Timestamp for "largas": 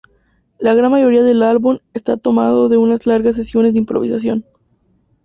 3.05-3.35